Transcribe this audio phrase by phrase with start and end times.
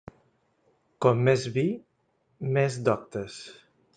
[1.05, 1.65] Com més vi
[2.57, 3.39] més doctes.